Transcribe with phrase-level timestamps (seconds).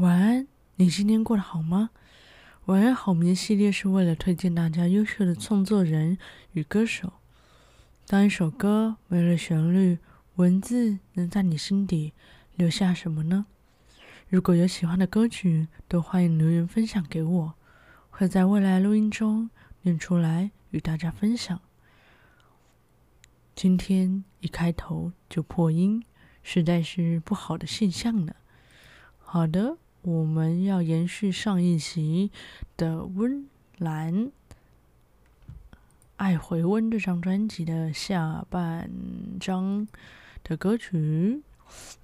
[0.00, 0.46] 晚安，
[0.76, 1.90] 你今天过得好吗？
[2.64, 6.16] 晚安好眠系列是为了推荐大家优秀的创作人
[6.52, 7.12] 与歌手。
[8.06, 9.98] 当一首歌没了旋律，
[10.36, 12.14] 文字能在你心底
[12.54, 13.44] 留下什么呢？
[14.30, 17.54] 如果有喜欢的歌曲，都欢迎留言分享给我，
[18.08, 19.50] 会在未来录音中
[19.82, 21.60] 念出来与大家分享。
[23.54, 26.02] 今天一开头就破音，
[26.42, 28.34] 实在是不好的现象呢。
[29.18, 29.76] 好的。
[30.02, 32.30] 我们要延续上一集
[32.74, 34.14] 的温岚
[36.16, 38.90] 《爱回温》这张专辑的下半
[39.38, 39.86] 张
[40.42, 41.42] 的歌曲。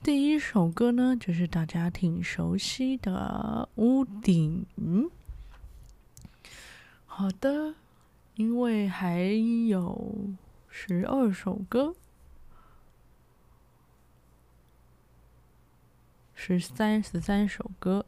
[0.03, 4.67] 第一首歌呢，就是大家挺熟悉的《屋顶》。
[7.07, 7.77] 好的，
[8.35, 9.23] 因为还
[9.69, 10.35] 有
[10.69, 11.95] 十二首歌。
[16.39, 18.05] 十三十三首歌，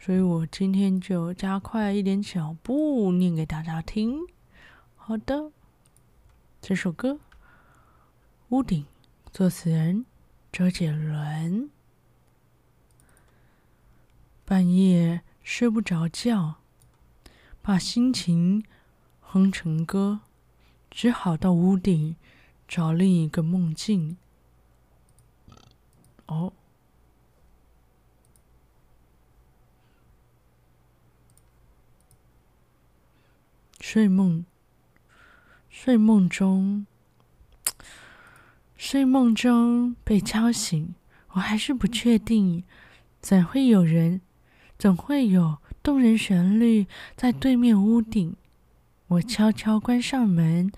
[0.00, 4.20] 所以我今天就加快一点脚步念给大家听。
[4.96, 5.52] 好的，
[6.62, 7.12] 这首歌
[8.48, 8.82] 《屋顶》，
[9.30, 10.06] 作词人
[10.50, 11.70] 周杰伦。
[14.46, 16.54] 半夜睡不着觉，
[17.60, 18.64] 把心情
[19.20, 20.20] 哼成歌，
[20.90, 22.16] 只好到屋顶
[22.66, 24.16] 找另一个梦境。
[26.26, 26.54] 哦。
[33.80, 34.44] 睡梦，
[35.70, 36.86] 睡梦中，
[38.76, 40.94] 睡梦中被敲醒，
[41.30, 42.64] 我还是不确定，
[43.20, 44.20] 怎会有人，
[44.76, 48.36] 怎会有动人旋律在对面屋顶？
[49.06, 50.70] 我悄悄关上门，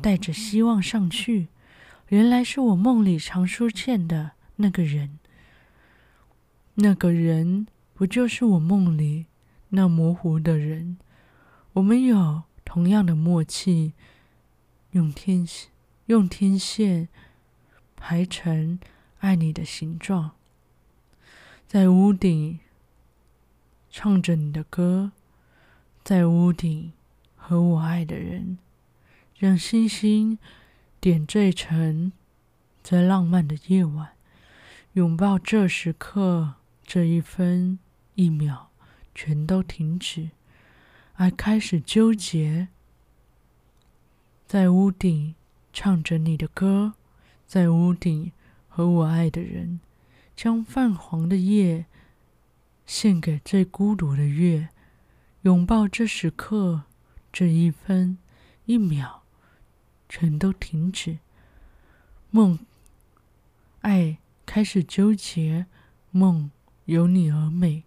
[0.00, 1.48] 带着希望上去，
[2.08, 5.18] 原来是我梦里常出现的那个人。
[6.76, 9.26] 那个人不就是我梦里
[9.70, 10.96] 那模糊的人？
[11.78, 12.42] 我们有。
[12.64, 13.94] 同样的默契，
[14.90, 15.70] 用天线
[16.04, 17.08] 用天线
[17.96, 18.78] 排成
[19.20, 20.32] 爱你的形状，
[21.66, 22.60] 在屋顶
[23.90, 25.12] 唱着你的歌，
[26.04, 26.92] 在屋顶
[27.36, 28.58] 和我爱的人，
[29.38, 30.38] 让星星
[31.00, 32.12] 点缀成
[32.82, 34.10] 在浪漫的夜晚，
[34.92, 37.78] 拥抱这时刻，这一分
[38.14, 38.68] 一秒
[39.14, 40.28] 全都停止。
[41.18, 42.68] 爱开始纠结，
[44.46, 45.34] 在屋顶
[45.72, 46.92] 唱着你的歌，
[47.44, 48.30] 在屋顶
[48.68, 49.80] 和我爱的人，
[50.36, 51.86] 将泛黄的夜
[52.86, 54.68] 献给最孤独的月，
[55.42, 56.84] 拥抱这时刻，
[57.32, 58.18] 这一分
[58.66, 59.24] 一秒
[60.08, 61.18] 全都停止。
[62.30, 62.60] 梦，
[63.80, 65.66] 爱开始纠结，
[66.12, 66.52] 梦
[66.84, 67.82] 有你而美。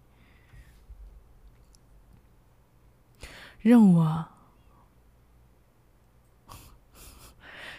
[3.62, 4.28] 让我，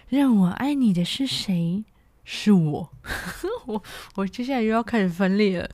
[0.08, 1.84] 让我爱你的是谁？
[2.24, 2.90] 是我，
[3.68, 3.84] 我
[4.16, 5.70] 我接下来又要开始分裂了。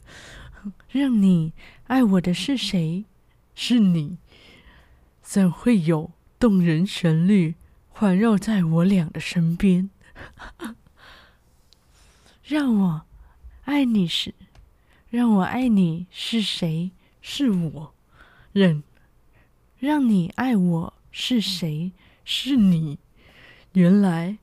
[0.90, 1.54] 让你
[1.86, 3.06] 爱我的是谁？
[3.54, 4.18] 是你。
[5.22, 7.54] 怎会有动人旋律
[7.90, 9.92] 环绕在我俩的身边？
[12.44, 13.06] 让我
[13.66, 14.34] 爱你是，
[15.12, 16.90] 让我爱你是谁？
[17.22, 17.94] 是我。
[18.54, 18.82] 忍。
[19.80, 21.94] 让你爱我是谁？
[22.26, 23.00] 是你。
[23.74, 24.38] 原来，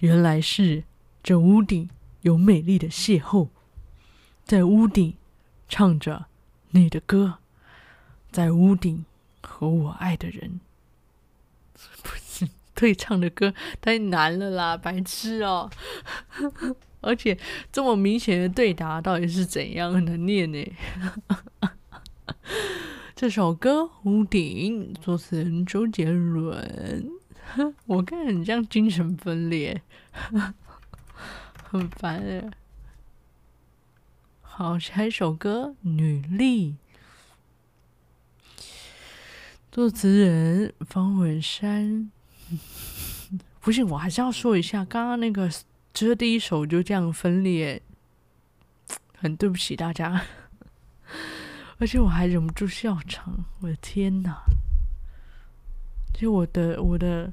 [0.00, 0.82] 原来是
[1.22, 1.88] 这屋顶
[2.22, 3.48] 有美丽的邂逅，
[4.44, 5.14] 在屋顶
[5.68, 6.26] 唱着
[6.70, 7.38] 你的歌，
[8.32, 9.04] 在屋顶
[9.40, 10.60] 和我爱的人。
[12.02, 15.70] 不是对唱的歌太难了啦，白痴哦！
[17.00, 17.38] 而且
[17.70, 20.72] 这么明显的对答，到底是怎样的念呢？
[23.22, 27.08] 这首歌《屋顶》作词人周杰伦，
[27.86, 29.80] 我看很像精神分裂，
[31.70, 32.50] 很烦哎。
[34.40, 36.74] 好，下一首歌《女力》，
[39.70, 42.10] 作词人方文山。
[43.62, 45.48] 不行，我还是要说一下，刚刚那个
[45.94, 47.80] 就是第一首就这样分裂，
[49.16, 50.22] 很对不起大家。
[51.82, 54.44] 而且我还忍不住笑场，我的天哪！
[56.14, 57.32] 就我的我的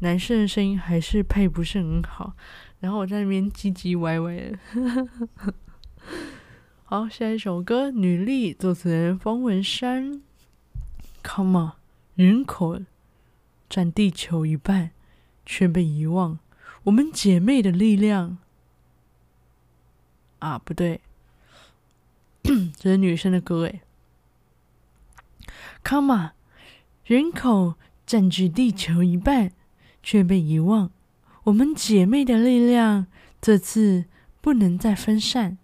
[0.00, 2.36] 男生的声音还是配不是很好，
[2.80, 4.58] 然后我在那边唧唧歪歪的。
[6.84, 10.20] 好，下一首歌《女力》，作词人方文山。
[11.24, 11.72] Come on，
[12.16, 12.78] 人口
[13.70, 14.90] 占地球一半，
[15.46, 16.38] 却被遗忘。
[16.82, 18.36] 我们姐妹的力量
[20.40, 21.00] 啊，不对。
[22.76, 23.80] 这是女生的歌诶。
[25.86, 26.32] Karma，
[27.04, 29.52] 人口占据地球一半，
[30.02, 30.90] 却被遗忘。
[31.44, 33.06] 我们姐妹的力量，
[33.40, 34.06] 这次
[34.40, 35.58] 不能再分散。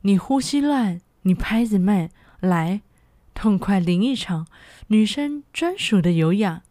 [0.00, 2.08] 你呼吸乱，你拍子慢，
[2.40, 2.80] 来，
[3.34, 4.46] 痛快淋一场
[4.86, 6.62] 女生专属的有氧。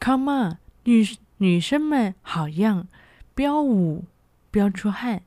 [0.00, 1.04] Come on，女
[1.38, 2.86] 女生们好样，
[3.34, 4.04] 飙舞，
[4.52, 5.24] 飙出汗，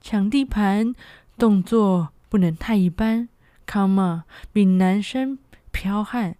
[0.00, 0.94] 抢地盘，
[1.38, 3.28] 动作不能太一般。
[3.66, 4.22] Come on，
[4.52, 5.38] 比男生
[5.70, 6.36] 飙汗，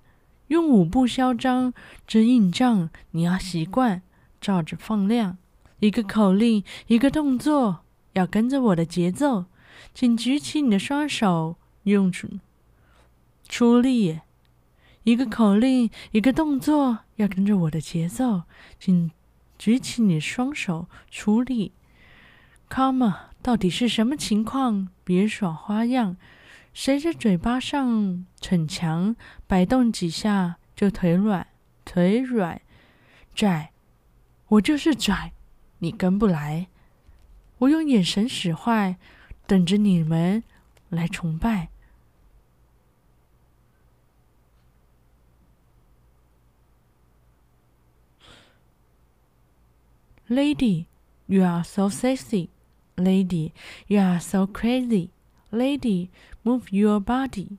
[0.48, 1.74] 用舞步嚣张，
[2.06, 4.02] 这硬仗你要习惯，
[4.40, 5.38] 照着放量，
[5.80, 7.80] 一个口令，一个动作，
[8.12, 9.46] 要跟着我的节奏。
[9.92, 12.28] 请举起你的双手，用出
[13.48, 14.20] 出力。
[15.02, 18.42] 一个口令，一个动作，要跟着我的节奏。
[18.80, 19.10] 请
[19.58, 21.72] 举起你双手，出力。
[22.68, 23.14] Come on，
[23.46, 24.88] 到底是什么情况？
[25.04, 26.16] 别耍花样。
[26.74, 29.14] 谁在嘴巴上逞强，
[29.46, 31.46] 摆动几下就腿软，
[31.84, 32.60] 腿软。
[33.36, 33.70] 拽，
[34.48, 35.32] 我就是拽，
[35.78, 36.66] 你跟不来。
[37.58, 38.96] 我用眼神使坏。
[39.46, 40.42] 等着你们
[40.88, 41.68] 来崇拜
[50.28, 50.86] ，Lady,
[51.26, 52.48] you are so sexy.
[52.96, 53.52] Lady,
[53.86, 55.10] you are so crazy.
[55.50, 56.08] Lady,
[56.42, 57.58] move your body.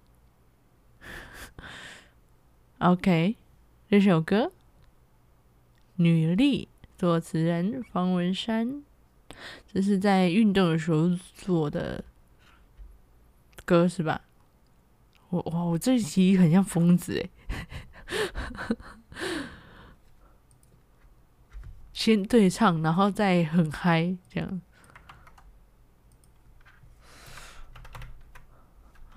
[2.80, 3.36] OK，
[3.90, 4.52] 这首歌，
[5.96, 6.68] 女力，
[6.98, 8.84] 作词人方文山。
[9.72, 12.04] 这是在运动的时候做的
[13.64, 14.22] 歌是吧？
[15.30, 17.30] 我哇，我这一集很像疯子诶。
[21.94, 24.62] 先对唱，然后再很嗨，这样。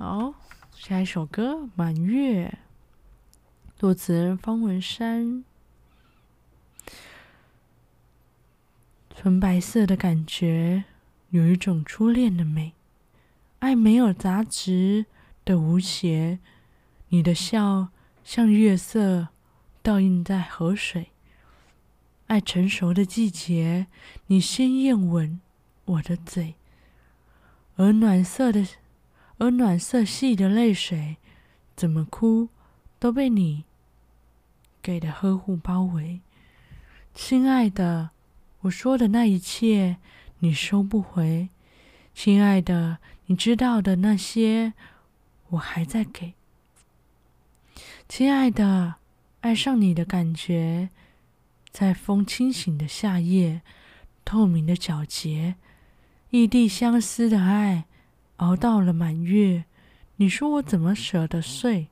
[0.02, 0.32] 好，
[0.75, 2.49] 下一首歌《满月》，
[3.79, 5.44] 作词人方文山。
[9.14, 10.85] 纯白色的感觉，
[11.29, 12.73] 有一种初恋的美。
[13.58, 15.05] 爱没有杂质
[15.44, 16.38] 的无邪，
[17.08, 17.88] 你的笑
[18.25, 19.29] 像月色，
[19.82, 21.11] 倒映在河水。
[22.29, 23.87] 爱成熟的季节，
[24.29, 25.38] 你鲜艳吻
[25.85, 26.55] 我的嘴，
[27.76, 28.67] 而暖色的，
[29.40, 31.16] 而暖色系的泪水，
[31.75, 32.50] 怎么哭
[32.98, 33.64] 都被你
[34.82, 36.20] 给的呵护包围，
[37.14, 38.10] 亲爱的。
[38.60, 39.96] 我说的那一切，
[40.40, 41.48] 你收不回，
[42.14, 44.75] 亲爱的，你知道的那些，
[45.48, 46.34] 我还在给。
[48.06, 48.96] 亲爱的，
[49.40, 50.90] 爱上你的感觉，
[51.70, 53.62] 在风清醒的夏夜，
[54.22, 55.54] 透明的皎洁，
[56.28, 57.87] 异地相思的爱，
[58.40, 59.64] 熬到了满月，
[60.16, 61.88] 你说我怎么舍得睡？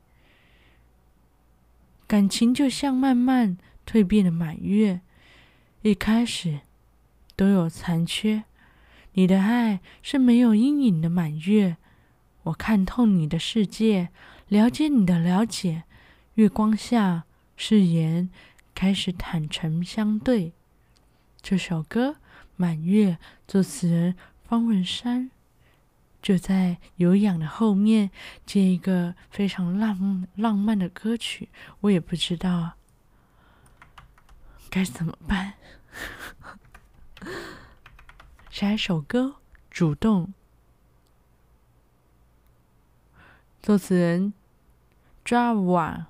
[2.06, 5.02] 感情就像慢慢蜕变的满月。
[5.82, 6.60] 一开始
[7.36, 8.44] 都有残缺，
[9.12, 11.76] 你的爱是没有阴影的满月。
[12.44, 14.08] 我看透你的世界，
[14.48, 15.84] 了解你的了解。
[16.36, 17.24] 月光下，
[17.56, 18.30] 誓言
[18.74, 20.52] 开始坦诚相对。
[21.42, 22.12] 这首歌
[22.56, 23.12] 《满月》，
[23.46, 25.30] 作词人方文山，
[26.20, 28.10] 就在有氧的后面
[28.44, 31.48] 接一个非常浪浪漫的歌曲，
[31.80, 32.72] 我也不知道
[34.68, 35.54] 该怎么办。
[38.50, 39.24] 下一首歌
[39.70, 40.26] 《主动》，
[43.62, 44.32] 作词人
[45.24, 46.06] ，Java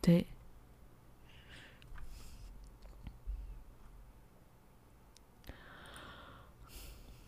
[0.00, 0.26] 对，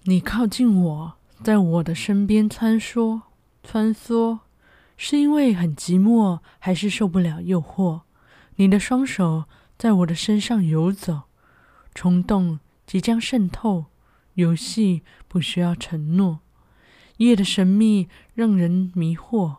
[0.09, 3.21] 你靠近我，在我的身边穿梭。
[3.63, 4.39] 穿梭，
[4.97, 8.01] 是因为很寂寞，还是受不了诱惑？
[8.57, 9.45] 你的双手
[9.77, 11.25] 在我的身上游走，
[11.95, 13.85] 冲动即将渗透，
[14.33, 16.39] 游戏不需要承诺。
[17.19, 19.57] 夜的神秘让人迷惑，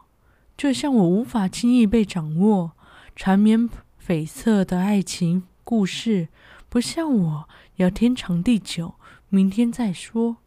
[0.58, 2.72] 就像我无法轻易被掌握。
[3.16, 3.70] 缠绵
[4.04, 6.30] 悱恻的爱情故事，
[6.70, 8.96] 不像我要天长地久，
[9.30, 10.38] 明天再说。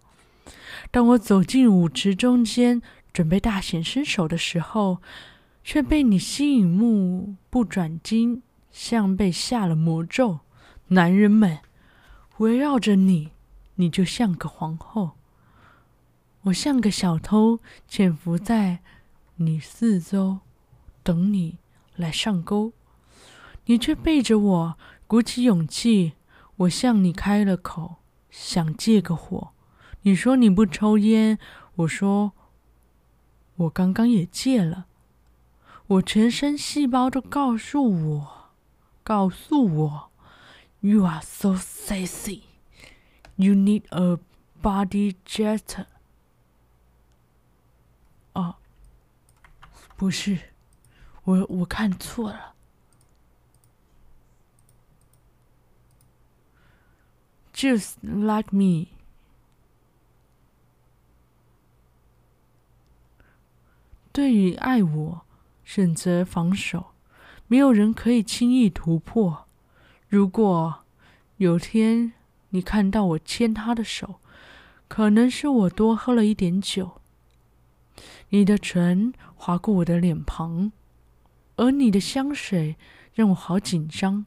[0.90, 2.82] 当我走进舞池中间。
[3.12, 5.02] 准备大显身手的时候，
[5.62, 10.40] 却被你吸引，目不转睛，像被下了魔咒。
[10.88, 11.58] 男人们
[12.38, 13.32] 围绕着你，
[13.74, 15.10] 你就像个皇后，
[16.44, 18.78] 我像个小偷，潜伏在
[19.36, 20.40] 你四周。
[21.02, 21.58] 等你
[21.96, 22.72] 来上钩，
[23.66, 26.14] 你却背着我，鼓起勇气。
[26.56, 27.96] 我向你开了口，
[28.32, 29.52] 想借个火。
[30.00, 31.38] 你说你不抽烟，
[31.76, 32.32] 我说
[33.54, 34.86] 我刚刚也戒了。
[35.86, 38.50] 我全身细胞都告诉我，
[39.04, 40.10] 告诉我
[40.80, 42.42] ，You are so sexy.
[43.36, 44.18] You need a
[44.62, 45.86] body gesture.
[48.32, 48.56] 哦，
[49.96, 50.38] 不是，
[51.24, 52.54] 我我看错了。
[57.62, 58.88] Just like me。
[64.10, 65.20] 对于爱我，
[65.62, 66.86] 选择防守，
[67.46, 69.46] 没有人可以轻易突破。
[70.08, 70.82] 如果
[71.36, 72.14] 有天
[72.48, 74.16] 你看到我牵他的手，
[74.88, 77.00] 可能是我多喝了一点酒。
[78.30, 80.72] 你的唇划过我的脸庞，
[81.54, 82.74] 而你的香水
[83.14, 84.26] 让我好紧张。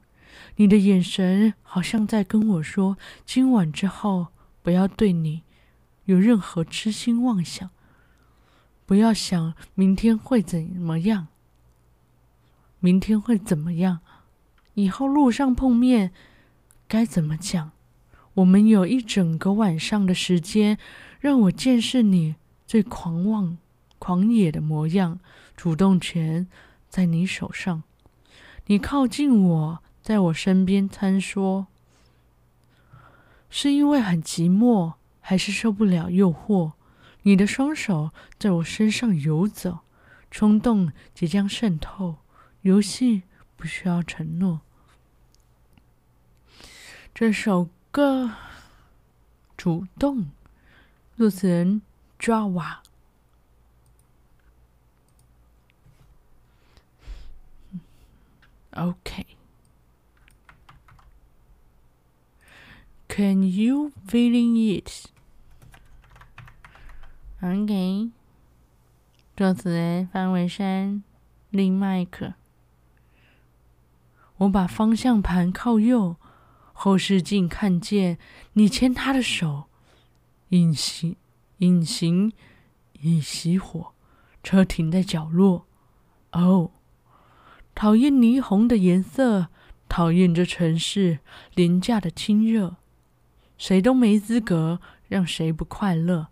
[0.57, 4.27] 你的眼神好像在跟我说：“今晚之后，
[4.61, 5.43] 不要对你
[6.05, 7.69] 有任何痴心妄想，
[8.85, 11.27] 不要想明天会怎么样，
[12.79, 13.99] 明天会怎么样，
[14.75, 16.11] 以后路上碰面
[16.87, 17.71] 该怎么讲？
[18.35, 20.77] 我们有一整个晚上的时间，
[21.19, 23.57] 让我见识你最狂妄、
[23.99, 25.19] 狂野的模样。
[25.55, 26.47] 主动权
[26.89, 27.83] 在你手上，
[28.67, 31.65] 你靠近我。”在我身边穿梭，
[33.49, 36.73] 是因为很寂寞，还是受不了诱惑？
[37.23, 39.79] 你的双手在我身上游走，
[40.29, 42.17] 冲动即将渗透。
[42.61, 43.23] 游戏
[43.55, 44.61] 不需要承诺。
[47.11, 48.31] 这首歌，
[49.57, 50.29] 主动，
[51.17, 51.81] 作词人
[52.19, 52.75] Java。
[58.69, 59.34] OK。
[63.15, 65.05] Can you feeling it?
[67.41, 68.11] OK。
[69.37, 71.01] 作词人方文山、
[71.49, 72.33] 林迈克。
[74.35, 76.17] 我把方向盘靠右，
[76.73, 78.17] 后视镜看见
[78.51, 79.69] 你牵他的手，
[80.49, 81.15] 隐形，
[81.59, 82.33] 隐形
[82.99, 83.93] 已熄火，
[84.43, 85.65] 车停在角落。
[86.33, 86.71] 哦，
[87.73, 89.47] 讨厌霓虹的颜色，
[89.87, 91.19] 讨厌这城市
[91.53, 92.75] 廉价的亲热。
[93.57, 96.27] 谁都没资格让谁不快乐。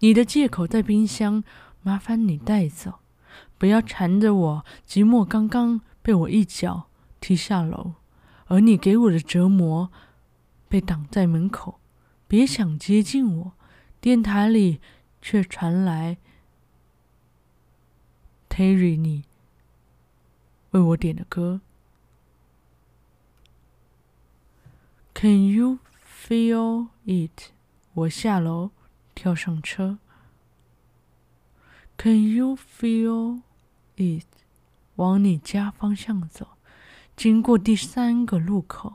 [0.00, 1.42] 你的借口在冰箱，
[1.82, 3.00] 麻烦你带走，
[3.58, 4.64] 不要缠着我。
[4.86, 6.88] 寂寞刚刚被我一脚
[7.20, 7.94] 踢下楼，
[8.46, 9.90] 而你给我的折磨
[10.68, 11.80] 被挡在门口。
[12.28, 13.52] 别想接近我。
[13.98, 14.80] 电台里
[15.20, 16.18] 却传来
[18.48, 19.24] Terry 你
[20.70, 21.60] 为我点的歌。
[25.14, 25.78] Can you？
[26.28, 27.52] Feel it，
[27.94, 28.72] 我下楼，
[29.14, 29.98] 跳上车。
[31.96, 33.42] Can you feel
[33.94, 34.26] it？
[34.96, 36.48] 往你家方向走，
[37.14, 38.94] 经过第三个路口，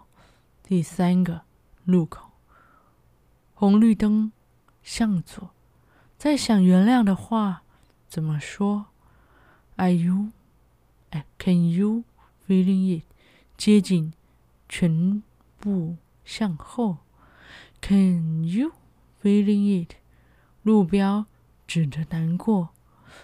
[0.61, 1.43] 第三个
[1.85, 2.31] 路口，
[3.53, 4.33] 红绿灯
[4.83, 5.51] 向左。
[6.17, 7.63] 再想原谅的话，
[8.09, 8.87] 怎么说
[9.77, 10.31] ？Are you？
[11.11, 12.03] 哎，Can you
[12.45, 13.05] feeling it？
[13.55, 14.11] 接近，
[14.67, 15.23] 全
[15.57, 15.95] 部
[16.25, 16.97] 向后。
[17.81, 18.73] Can you
[19.21, 19.95] feeling it？
[20.63, 21.25] 路标
[21.67, 22.69] 指着难过，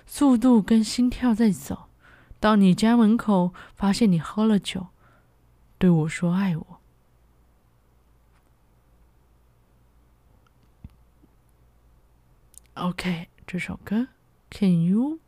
[0.06, 1.88] 速度跟心跳在走。
[2.40, 4.88] 到你家门口，发现你喝了酒，
[5.78, 6.80] 对我说爱我。
[12.74, 14.10] OK，这首歌
[14.52, 15.20] Can you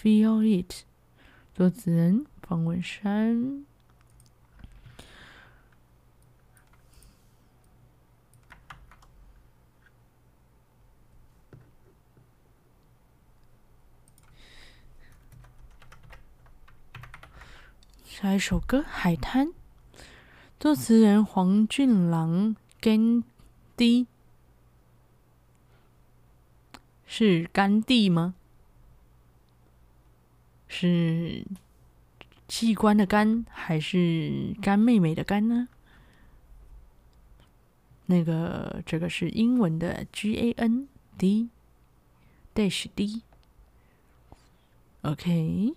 [0.00, 0.84] feel it？
[1.54, 3.64] 作词人方文山。
[18.20, 19.46] 下一首歌《海滩》，
[20.58, 23.22] 作词人黄俊郎甘
[23.76, 24.08] 地，
[27.06, 28.34] 是甘地吗？
[30.66, 31.46] 是
[32.48, 35.68] 器官的肝，还是干妹妹的干呢？
[38.06, 41.50] 那个，这个是英文的 G A N D
[42.52, 43.22] dash D。
[45.02, 45.76] OK。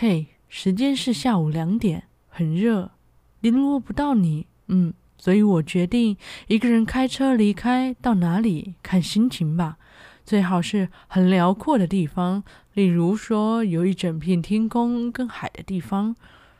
[0.00, 2.92] 嘿时间是下午两点，很热，
[3.40, 9.76] 联络不到你，嗯，所以我决定一个人开车离开，到哪里看心情吧。
[10.24, 16.14] 最好是很辽阔的地方，例如说有一整片天空跟海的地方。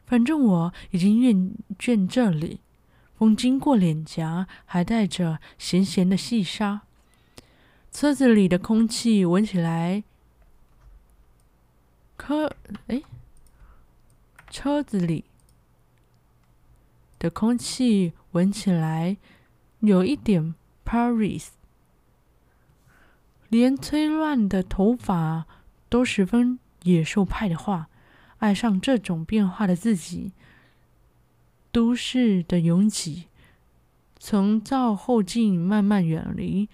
[0.05, 2.59] 反正我已经厌倦这里，
[3.17, 6.81] 风经过脸颊，还带着咸咸的细沙。
[7.93, 10.03] 车子里的空气闻起来，
[12.17, 12.53] 可
[12.89, 13.01] 哎，
[14.51, 15.25] 车子里
[17.19, 19.17] 的空气闻起来
[19.81, 21.49] 有一点 Paris。
[23.49, 25.47] 连吹乱的头发
[25.89, 27.89] 都十分野兽派的话，
[28.39, 30.33] 爱上这种变化的自己。
[31.71, 33.27] 都市的拥挤，
[34.19, 36.69] 从照后镜慢慢远离。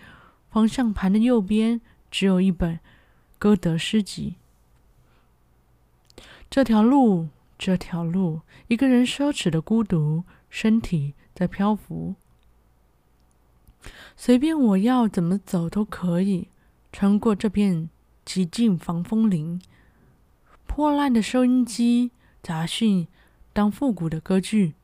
[0.50, 2.78] 方向盘的右边只有一本
[3.38, 4.34] 歌德诗集。
[6.48, 12.14] 这条路，这条路，一个人奢侈的孤独，身体在漂浮。
[14.16, 16.48] 随便我要怎么走都可以。
[16.92, 17.90] 穿过这片
[18.24, 19.60] 寂静防风林，
[20.66, 23.08] 破烂的收音机杂讯
[23.52, 24.74] 当复古的歌剧，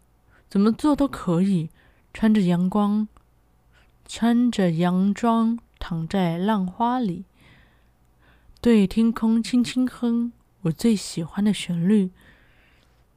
[0.49, 1.71] 怎么做都可以。
[2.13, 3.07] 穿着阳光，
[4.05, 7.25] 穿着洋装，躺在浪花里，
[8.61, 12.11] 对天空轻轻哼我最喜欢的旋律。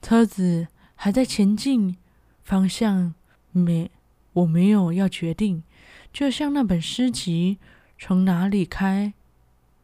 [0.03, 1.98] 车子还在前进，
[2.43, 3.15] 方向
[3.51, 3.89] 没，
[4.33, 5.63] 我没有要决定，
[6.12, 7.57] 就像那本诗集。
[7.98, 9.13] 从哪里开，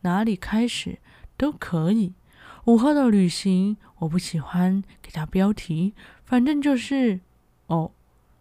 [0.01, 0.99] 哪里开始
[1.38, 2.13] 都可以。
[2.65, 5.93] 午后的旅行，我不喜欢给它标题，
[6.25, 7.21] 反正就是
[7.67, 7.91] 哦，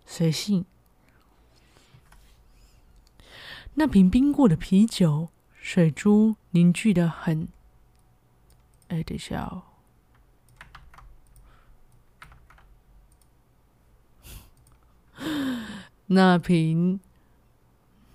[0.04, 0.64] 随性。
[3.74, 7.46] 那瓶冰过的啤酒，水珠凝聚的很。
[8.88, 9.67] 哎，等一下哦。
[16.08, 17.00] 那瓶。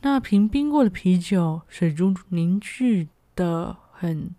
[0.01, 4.35] 那瓶冰过的啤酒，水珠凝聚的很。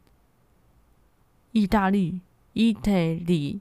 [1.53, 2.21] 意大利，
[2.53, 3.61] 意大利。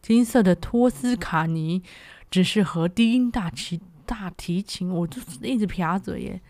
[0.00, 1.82] 金色的托斯卡尼，
[2.30, 4.88] 只适合低音大提大提琴。
[4.88, 6.40] 我就是一直撇嘴耶。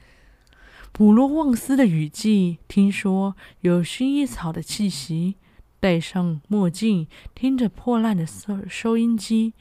[0.92, 5.35] 普罗旺斯的雨季，听说有薰衣草的气息。
[5.81, 9.53] 戴上墨镜，听着破烂的收收音机，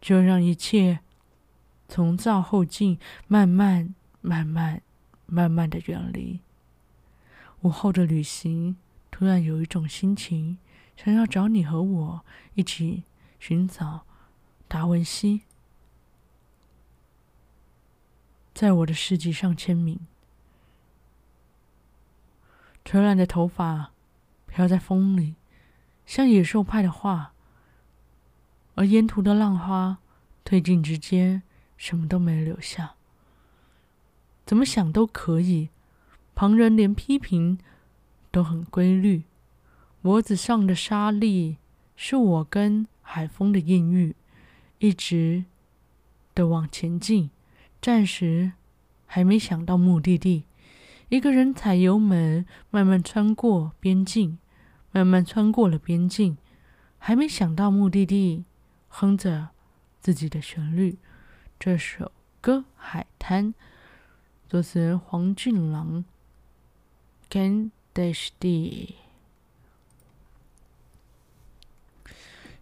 [0.00, 1.00] 就让一切。
[1.88, 4.82] 从照后镜慢慢、慢慢、
[5.26, 6.40] 慢慢的远离。
[7.60, 8.76] 午后的旅行，
[9.10, 10.58] 突然有一种心情，
[10.96, 13.04] 想要找你和我一起
[13.38, 14.04] 寻找
[14.66, 15.42] 达文西，
[18.52, 20.00] 在我的诗集上签名。
[22.84, 23.92] 垂乱的头发
[24.46, 25.36] 飘在风里，
[26.04, 27.32] 像野兽派的画，
[28.76, 29.98] 而沿途的浪花
[30.44, 31.42] 推进之间。
[31.78, 32.94] 什么都没留下，
[34.46, 35.68] 怎么想都可以。
[36.34, 37.58] 旁人连批评
[38.30, 39.24] 都很规律。
[40.00, 41.58] 脖子上的沙粒
[41.94, 44.16] 是我跟海风的艳遇，
[44.78, 45.44] 一直
[46.34, 47.28] 的往前进，
[47.82, 48.52] 暂时
[49.04, 50.44] 还没想到目的地。
[51.10, 54.38] 一个人踩油门，慢慢穿过边境，
[54.92, 56.38] 慢慢穿过了边境，
[56.96, 58.44] 还没想到目的地，
[58.98, 59.50] 哼着
[60.00, 60.96] 自己的旋律。
[61.60, 63.48] 这首歌《海滩》，
[64.48, 66.02] 作词人黄俊郎。
[67.28, 68.94] Can dash D。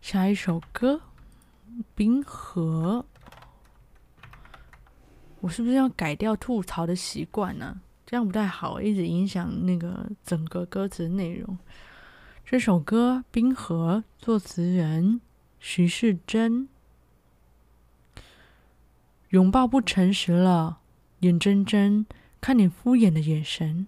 [0.03, 1.03] 下一首歌
[1.95, 3.07] 《冰河》，
[5.39, 7.81] 我是不是要改掉吐槽的习惯呢？
[8.05, 11.57] 这样不太好，一直影响那个整个歌词内容。
[12.45, 15.21] 这首歌《冰河》，作词人
[15.67, 16.69] 徐世珍。
[19.31, 20.81] 拥抱不诚实了，
[21.21, 22.05] 眼睁睁
[22.39, 23.87] 看你敷衍的眼神，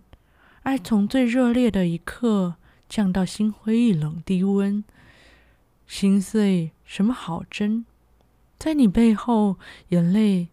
[0.63, 2.55] 爱从最热烈的一刻
[2.89, 4.83] 降到心灰意冷低温，
[5.87, 7.85] 心碎什么好争？
[8.59, 9.59] 在你背后，
[9.89, 10.49] 眼泪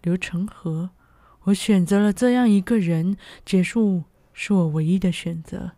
[0.00, 0.88] 流成河。
[1.42, 5.72] 我选择了这样一个人，结束是我唯一的选择。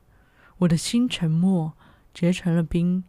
[0.58, 1.72] 我的心沉默，
[2.14, 3.02] 结成了冰，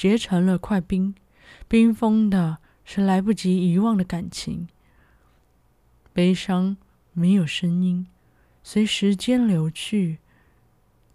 [0.00, 1.14] 结成了块冰，
[1.68, 2.56] 冰封的。
[2.82, 4.66] 是来不及遗忘的感情，
[6.14, 6.78] 悲伤
[7.12, 8.06] 没有声音，
[8.64, 10.18] 随时间流去，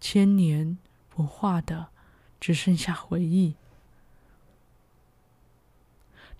[0.00, 0.78] 千年
[1.10, 1.88] 不化的
[2.40, 3.56] 只剩下回忆。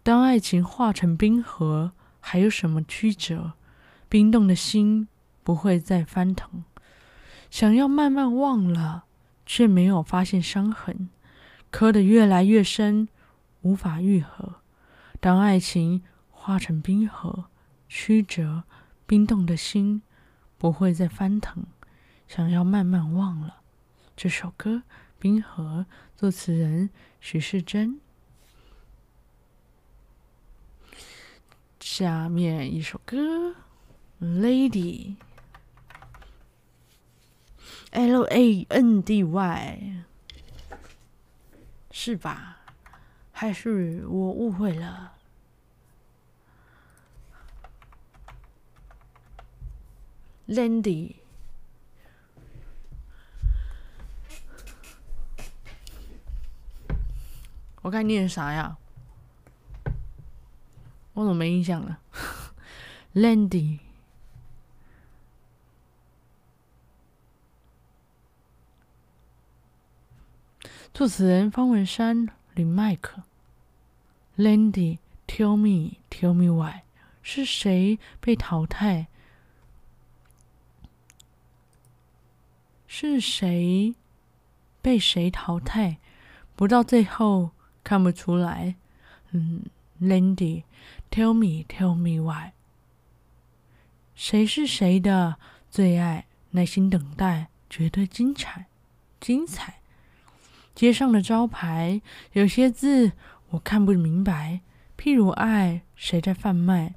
[0.03, 3.55] 当爱情化成冰河，还有什么曲折？
[4.09, 5.09] 冰冻的心
[5.43, 6.65] 不会再翻腾，
[7.51, 9.05] 想要慢慢忘了，
[9.45, 11.11] 却没有发现伤痕，
[11.71, 13.09] 刻得越来越深，
[13.63, 14.57] 无法愈合。
[15.21, 17.47] 当爱情化成冰河，
[17.89, 18.65] 曲折，
[19.07, 20.03] 冰冻的心
[20.59, 21.65] 不会再翻腾，
[22.27, 23.63] 想要慢慢忘了
[24.17, 24.83] 这首歌。
[25.19, 27.99] 《冰河》作词人许世珍。
[31.81, 33.51] 下面一首歌，
[34.21, 34.71] 《Lady》
[37.93, 40.05] ，L A N D Y，
[41.99, 42.59] 是吧？
[43.33, 45.15] 还是我误会了
[50.47, 51.15] ？Landy，
[57.81, 58.77] 我该念啥呀？
[61.15, 61.99] 我怎么没印象了？
[63.15, 63.79] Landy，
[70.97, 73.23] 作词人方文山、林迈可。
[74.39, 76.85] Landy，tell me，tell me why，
[77.21, 79.09] 是谁被淘汰？
[82.87, 83.95] 是谁
[84.81, 85.99] 被谁淘汰？
[86.55, 87.51] 不到最后
[87.85, 88.77] 看不出来。
[89.33, 89.67] 嗯
[90.01, 92.53] ，Landy，tell me，tell me why。
[94.15, 95.37] 谁是谁的
[95.71, 96.25] 最爱？
[96.53, 98.69] 耐心等待，绝对精彩，
[99.21, 99.81] 精彩。
[100.77, 102.03] 街上的招牌，
[102.35, 103.13] 有些字
[103.49, 104.61] 我看不明白。
[104.99, 106.95] 譬如爱，谁在贩卖？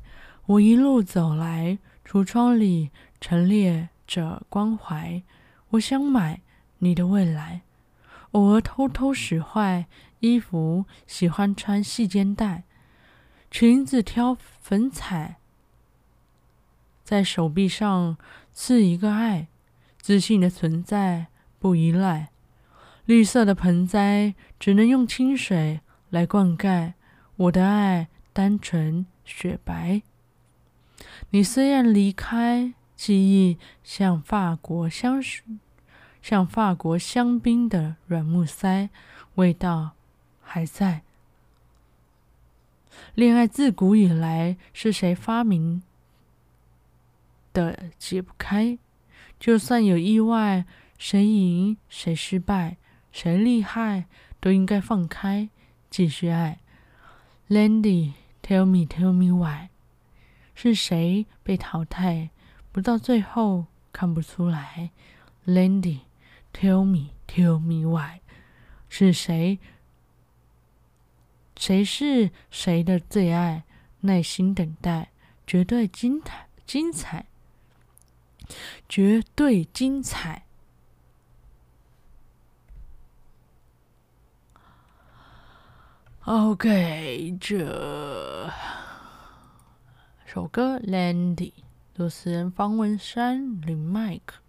[0.47, 2.89] 我一路走来，橱窗里
[3.21, 5.23] 陈列着关怀。
[5.69, 6.41] 我想买
[6.79, 7.61] 你的未来，
[8.31, 9.85] 偶尔偷偷使坏
[10.19, 12.63] 衣服，喜欢穿细肩带，
[13.49, 15.37] 裙子挑粉彩，
[17.05, 18.17] 在手臂上
[18.51, 19.47] 刺一个爱，
[20.01, 21.27] 自信的存在
[21.59, 22.31] 不依赖，
[23.09, 25.79] 绿色的盆栽只能用清水
[26.11, 26.93] 来灌溉，
[27.37, 30.03] 我的爱单纯雪白。
[31.31, 32.75] 你虽然离开。
[32.95, 35.23] 记忆像法国香，
[36.21, 38.89] 像法国香槟的软木塞，
[39.35, 39.91] 味道
[40.41, 41.01] 还在。
[43.15, 45.81] 恋爱自古以来是谁发明
[47.53, 47.85] 的？
[47.97, 48.77] 解不开。
[49.39, 50.65] 就算有意外，
[50.97, 52.75] 谁赢谁失败，
[53.11, 54.05] 谁厉害，
[54.39, 55.49] 都应该放开，
[55.89, 56.59] 继续爱。
[57.49, 59.69] Landy，tell me，tell me why，
[60.53, 62.29] 是谁被淘汰？
[62.71, 64.91] 不到最后看不出来
[65.45, 68.21] ，Landy，tell me，tell me why，
[68.87, 69.59] 是谁？
[71.57, 73.63] 谁是谁的最爱？
[74.01, 75.09] 耐心等待，
[75.45, 77.25] 绝对精彩，精彩，
[78.87, 80.45] 绝对精彩。
[86.31, 87.57] OK，这
[90.27, 91.53] 首歌，Landy。
[91.95, 94.39] 主持人方文山、林迈可。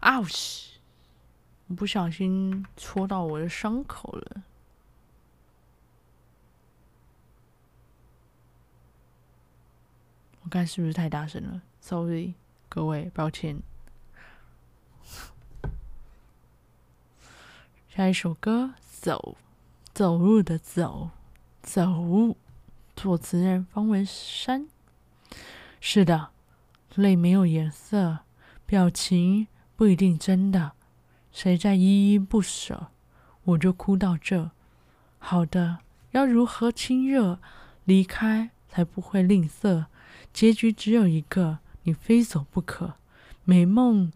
[0.00, 0.80] 啊西！
[1.66, 4.42] 我不小心戳到我的伤口了。
[10.40, 12.32] 我刚是不是太大声了？Sorry，
[12.70, 13.60] 各位，抱歉。
[17.96, 19.38] 下一首歌，走。
[19.94, 21.08] 走路的走，
[21.62, 22.36] 走。
[22.94, 24.68] 作词人方文山。
[25.80, 26.28] 是的，
[26.94, 28.18] 泪没有颜色，
[28.66, 30.72] 表情不一定真的。
[31.32, 32.88] 谁在依依不舍，
[33.44, 34.50] 我就哭到这。
[35.16, 35.78] 好的，
[36.10, 37.38] 要如何亲热？
[37.86, 39.86] 离开才不会吝啬。
[40.34, 42.96] 结局只有一个，你非走不可。
[43.44, 44.12] 美梦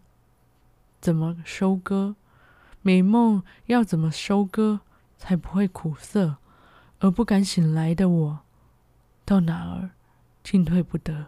[0.99, 2.13] 怎么收割？
[2.81, 4.79] 美梦要怎么收割？
[5.17, 6.37] 才不会苦涩，
[6.99, 8.39] 而不敢醒来的我，
[9.23, 9.91] 到哪儿
[10.43, 11.27] 进退不得。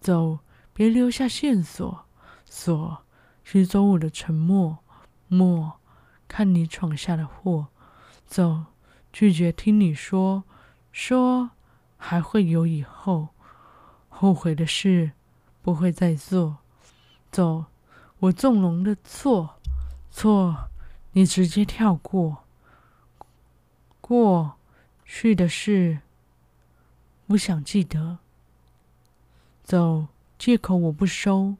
[0.00, 0.38] 走，
[0.72, 2.06] 别留下线索，
[2.46, 3.04] 索
[3.44, 4.78] 驱走我的沉默。
[5.26, 5.78] 默，
[6.26, 7.68] 看你闯下的祸。
[8.26, 8.64] 走，
[9.12, 10.44] 拒绝听你说，
[10.90, 11.50] 说
[11.98, 13.28] 还会有以后，
[14.08, 15.12] 后悔的事
[15.60, 16.56] 不会再做。
[17.30, 17.66] 走，
[18.20, 19.60] 我纵容的错，
[20.10, 20.67] 错，
[21.18, 22.44] 你直接跳过。
[24.00, 24.56] 过
[25.04, 25.98] 去的事，
[27.26, 28.18] 不想记得。
[29.64, 30.06] 走，
[30.38, 31.56] 借口我不收，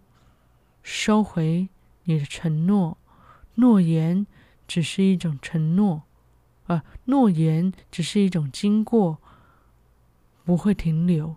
[0.84, 1.68] 收回
[2.04, 2.98] 你的承诺。
[3.56, 4.28] 诺言
[4.68, 6.04] 只是一种承诺，
[6.68, 9.18] 啊，诺言只是一种经过，
[10.44, 11.34] 不会停留。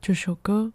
[0.00, 0.72] 这首歌，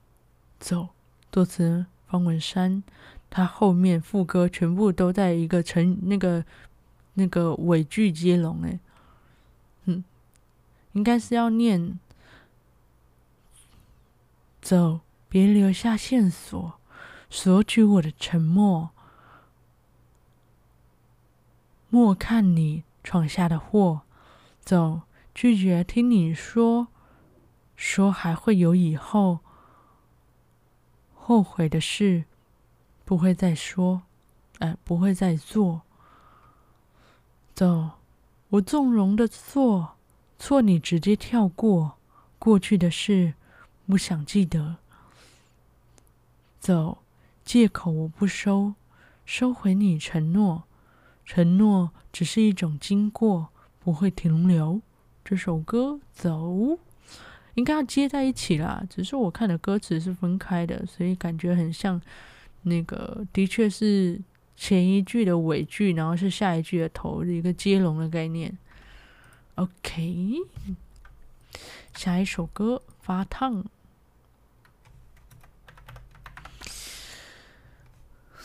[0.62, 0.88] 走，
[1.30, 2.84] 作词方文山。
[3.30, 6.44] 他后面副歌全部都在一个成那个
[7.14, 8.80] 那个尾句接龙哎，
[9.86, 10.04] 嗯，
[10.94, 12.00] 应该是要念
[14.60, 16.80] 走，别留下线索，
[17.30, 18.90] 索取我的沉默，
[21.90, 24.02] 莫看你闯下的祸，
[24.62, 25.02] 走，
[25.36, 26.88] 拒绝听你说，
[27.76, 29.42] 说还会有以后，
[31.30, 32.24] 后悔的事，
[33.06, 34.02] 不会再说，
[34.58, 35.84] 哎，不会再做。
[37.54, 37.92] 走，
[38.48, 39.96] 我纵容的错，
[40.40, 42.00] 错你直接跳过，
[42.40, 43.36] 过去的事
[43.86, 44.78] 不想记得。
[46.60, 46.98] 走，
[47.46, 48.74] 借口我不收，
[49.24, 50.64] 收回你承诺，
[51.28, 54.82] 承诺只是一种经过，不会停留。
[55.24, 56.80] 这首歌走，
[57.60, 62.02] 应该要接在一起啦，只是我看的歌词是分开的，所以感觉很像
[62.64, 64.20] 那个，的确是。
[64.62, 68.58] 前一句的尾句，然后是下一句的头，一个接龙的概念。
[69.56, 70.34] OK，
[71.96, 73.64] 下一首歌《发烫》，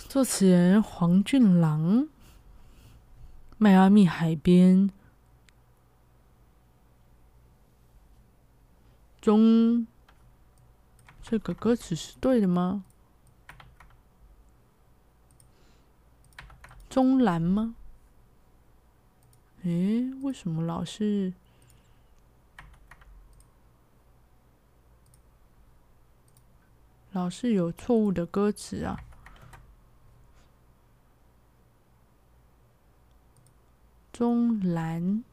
[0.09, 2.07] 作词人黄俊郎，
[3.59, 4.89] 迈阿密海边，
[9.25, 9.87] 中，
[11.23, 12.85] 这个歌词是对的吗？
[16.91, 17.75] 中兰吗？
[19.63, 21.33] 诶，为什么老是
[27.13, 29.01] 老是有错误的歌词啊？
[34.13, 35.25] 中兰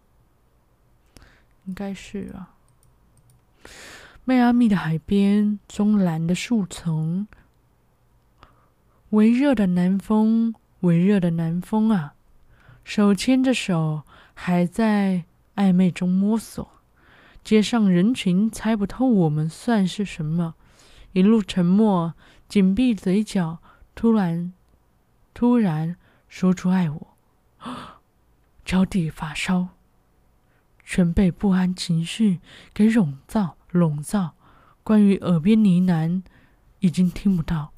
[1.66, 2.56] 应该是啊。
[4.24, 7.26] 迈阿密的海边，棕蓝的树丛，
[9.10, 10.54] 微热的南风。
[10.82, 12.16] 微热的南风啊，
[12.84, 14.02] 手牵着手，
[14.34, 16.68] 还在暧昧中摸索。
[17.44, 20.56] 街上人群猜不透我们算是什么，
[21.14, 22.16] 一路沉默，
[22.48, 23.60] 紧闭嘴角，
[23.94, 24.54] 突然，
[25.36, 25.96] 突然
[26.28, 27.08] 说出爱我，
[28.66, 29.68] 脚底发烧，
[30.84, 32.40] 全被不安情绪
[32.74, 34.34] 给笼罩，笼罩。
[34.84, 36.24] 关于耳边呢喃，
[36.80, 37.72] 已经听不到，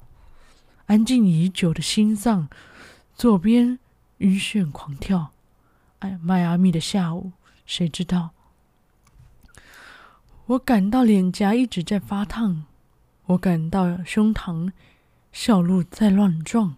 [0.86, 2.48] 安静已久的心脏。
[3.14, 3.78] 左边
[4.18, 5.32] 晕眩狂跳，
[6.00, 7.32] 哎，迈阿密的下午，
[7.66, 8.30] 谁知道？
[10.46, 12.64] 我感到脸颊一直在发烫，
[13.26, 14.72] 我感到胸膛
[15.30, 16.76] 小鹿在乱撞，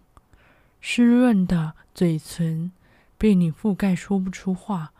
[0.79, 2.71] 湿润的嘴唇
[3.17, 4.93] 被你覆盖，说不出话。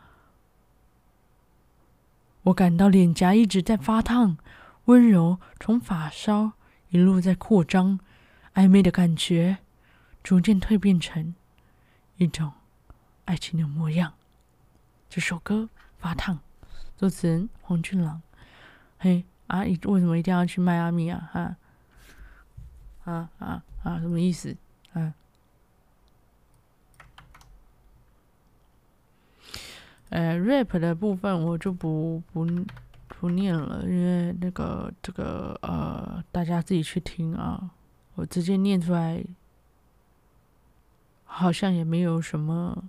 [2.48, 4.38] 我感到脸颊一直在发烫，
[4.86, 6.52] 温柔从发梢
[6.88, 8.00] 一路在扩张，
[8.54, 9.58] 暧昧的感觉。
[10.22, 11.34] 逐渐蜕变成
[12.16, 12.52] 一种
[13.24, 14.12] 爱情的模样。
[15.08, 16.36] 这首歌《发烫》，
[16.98, 18.20] 作词人黄俊朗。
[18.98, 21.30] 嘿啊，为什么一定要去迈阿密啊？
[21.32, 21.56] 啊
[23.04, 24.00] 啊啊啊！
[24.00, 24.54] 什么意思？
[24.92, 25.14] 啊？
[30.10, 32.46] 呃，rap 的部分我就不不
[33.08, 37.70] 不念了，因为那个这个呃，大家自己去听啊。
[38.14, 39.24] 我直接念出来。
[41.30, 42.84] 好像也没有什么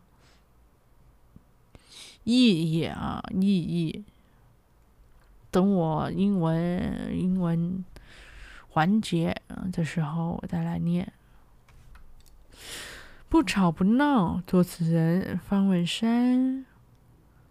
[2.23, 2.33] 意
[2.71, 4.05] 义啊，意义。
[5.51, 7.83] 等我英文英文
[8.69, 9.39] 环节
[9.73, 11.11] 的时候，我再来念。
[13.27, 16.65] 不吵不闹，作词人方文山。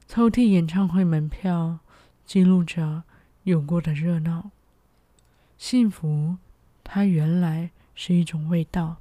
[0.09, 1.81] 抽屉演唱会门票，
[2.25, 3.03] 记录着
[3.42, 4.51] 有过的热闹。
[5.59, 6.38] 幸福，
[6.83, 8.97] 它原来是一种味道。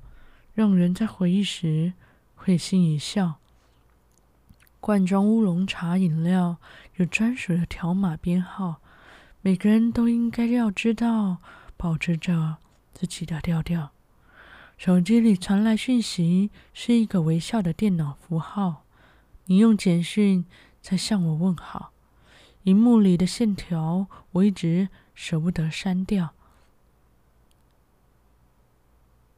[0.54, 1.94] 让人在回忆时
[2.36, 3.36] 会心一笑。
[4.82, 6.58] 罐装乌龙茶饮料
[6.96, 8.82] 有专属的条码编号，
[9.42, 11.38] 每个人都应该要知道，
[11.78, 12.58] 保持着
[12.94, 13.92] 自己的调调。
[14.78, 18.84] 手机里传来讯息，是一个微笑的电脑符号。
[19.46, 20.44] 你用简讯
[20.90, 21.92] 在向我问好，
[22.64, 26.34] 荧幕里的线条我一直舍不得删掉。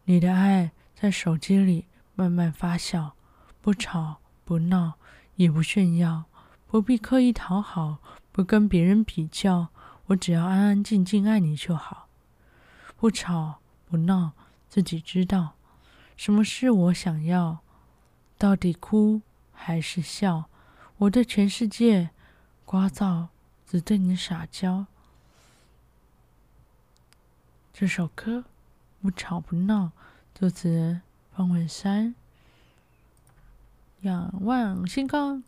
[0.03, 0.69] 你的爱。
[0.93, 3.13] 在手机里慢慢发酵，
[3.61, 4.95] 不吵不闹，
[5.37, 6.25] 也不炫耀，
[6.67, 7.99] 不必刻意讨好，
[8.33, 9.69] 不跟别人比较，
[10.07, 12.09] 我只要安安静静爱你就好。
[12.97, 14.33] 不吵不闹，
[14.67, 15.53] 自己知道
[16.17, 17.59] 什么是我想要，
[18.37, 19.21] 到底哭
[19.53, 20.49] 还是笑？
[20.99, 22.09] 我对全世界
[22.65, 23.27] 聒噪，
[23.65, 24.85] 只对你撒娇。
[27.71, 28.43] 这首歌
[29.01, 29.93] 不吵不闹。
[30.35, 32.15] 作词人方文山。
[34.01, 35.41] 仰望星空。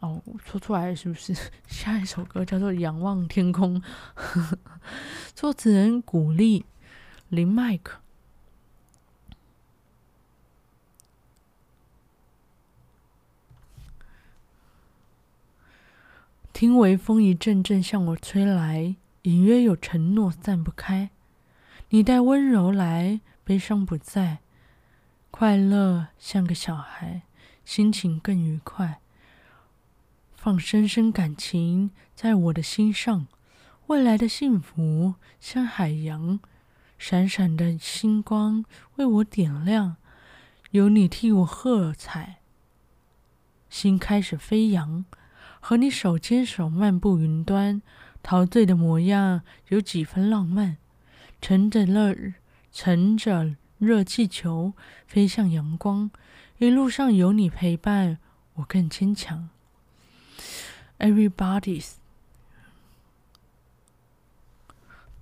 [0.00, 1.32] 哦，说出来是不是？
[1.68, 3.80] 下一首歌叫做《仰望天空》，
[5.32, 6.66] 作词人古力
[7.28, 8.00] 林麦克。
[16.58, 21.10] 听微风一阵阵向我吹来，隐约有承诺散不开。
[21.90, 24.38] 你带温柔来，悲伤不在，
[25.30, 27.22] 快乐像个小孩，
[27.64, 28.98] 心情更愉快。
[30.34, 33.28] 放深深感情在我的心上，
[33.86, 36.40] 未来的幸福像海洋，
[36.98, 38.64] 闪闪的星光
[38.96, 39.94] 为我点亮，
[40.72, 42.40] 有你替我喝彩，
[43.70, 45.04] 心开始飞扬，
[45.60, 47.82] 和你手牵手漫步云端，
[48.22, 50.78] 陶醉的模样有几分浪漫，
[51.40, 52.14] 乘着热
[52.72, 54.72] 乘着热气球
[55.06, 56.10] 飞向阳光，
[56.58, 58.18] 一路上有你陪伴，
[58.54, 59.48] 我更坚强。
[60.98, 61.94] Everybody's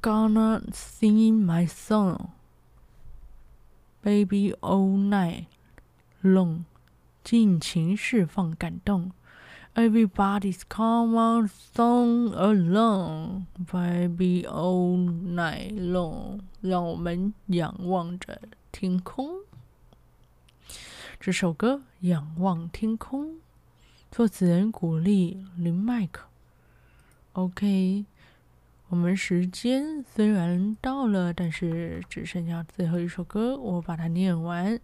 [0.01, 2.29] gonna sing my song,
[4.03, 5.47] baby, all night
[6.23, 6.65] long。
[7.25, 9.11] 尽情释放感动。
[9.77, 16.41] Everybody's come on, song along, baby, all night long。
[16.63, 18.41] 让我们仰望着
[18.73, 19.41] 天空。
[21.21, 23.27] 这首歌《仰望天空》。
[24.11, 26.27] 作词人古力林麦克。
[27.35, 28.07] OK，
[28.89, 34.81] 我们时间虽然到了，但是只剩下最后一首歌，我把它念完。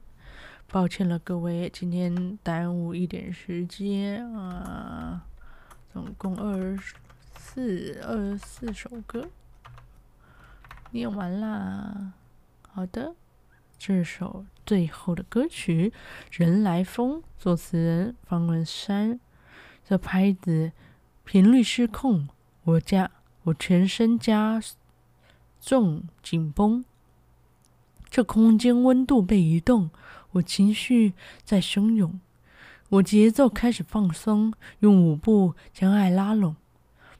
[0.72, 5.26] 抱歉了，各位，今天耽误一点时间啊。
[5.92, 6.94] 总共二十
[7.36, 9.28] 四二十四首歌，
[10.90, 12.14] 念完啦。
[12.70, 13.14] 好的，
[13.76, 14.46] 这首。
[14.64, 15.92] 最后的歌曲
[16.42, 19.20] 《人来疯》，作词人方文山。
[19.84, 20.72] 这拍子
[21.22, 22.28] 频率失控，
[22.64, 23.10] 我加
[23.42, 24.58] 我全身加
[25.60, 26.82] 重紧绷。
[28.12, 29.88] 这空间温度被移动，
[30.32, 32.20] 我情绪在汹涌，
[32.90, 36.56] 我节奏开始放松，用舞步将爱拉拢，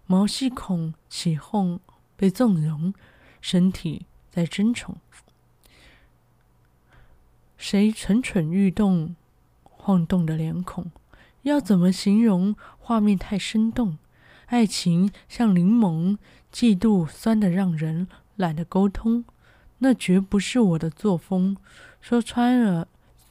[0.07, 1.81] 毛细孔起哄
[2.15, 2.93] 被纵容，
[3.41, 4.99] 身体在争宠。
[7.57, 9.17] 谁蠢蠢欲动，
[9.63, 10.91] 晃动的脸孔，
[11.41, 12.55] 要怎么形容？
[12.79, 13.97] 画面太生动，
[14.49, 16.19] 爱情像柠檬，
[16.53, 19.25] 嫉妒酸得让人懒得沟通。
[19.83, 21.57] 那绝不是我的作风。
[22.01, 22.87] 说穿了，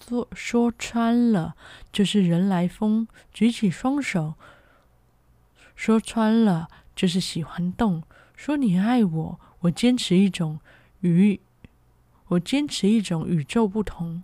[0.05, 1.55] 说说穿了，
[1.93, 3.07] 就是人来疯。
[3.33, 4.33] 举起双手，
[5.75, 8.03] 说穿了，就是喜欢动。
[8.35, 10.59] 说你爱我，我坚持一种
[10.99, 11.39] 与。
[12.27, 14.23] 我坚持一种与众不同，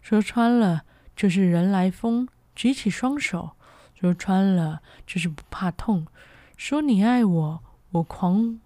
[0.00, 0.84] 说穿了
[1.16, 3.56] 就是人来疯，举起双手，
[3.98, 6.06] 说穿了就是不怕痛。
[6.56, 8.60] 说你爱我，我狂，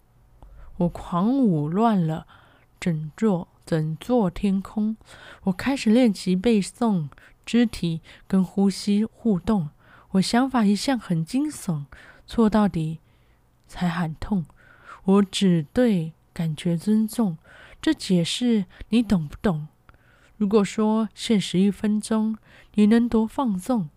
[0.80, 2.26] 我狂舞乱了
[2.78, 4.96] 整座整座天空。
[5.42, 7.08] 我开始练习背诵，
[7.44, 9.68] 肢体跟呼吸互动。
[10.12, 11.84] 我想法一向很惊悚，
[12.26, 12.98] 错到底
[13.68, 14.46] 才喊痛。
[15.04, 17.36] 我只对感觉尊重。
[17.82, 19.68] 这解释你懂不懂？
[20.38, 22.38] 如果说限时一分钟，
[22.74, 23.90] 你能多放纵？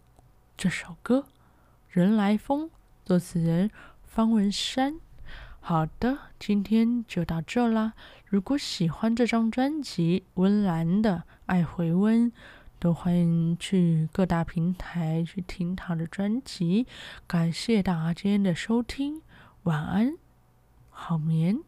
[0.58, 1.20] 这首歌
[1.90, 2.66] 《人来疯》，
[3.06, 3.72] 作词人
[4.04, 5.00] 方文山。
[5.66, 7.94] 好的，今天就到这啦。
[8.26, 12.30] 如果喜欢这张专辑，温岚的《爱回温》，
[12.80, 16.86] 都欢迎去各大平台去听他的专辑。
[17.26, 19.22] 感谢大家今天的收听，
[19.64, 20.18] 晚安，
[20.90, 21.62] 好眠。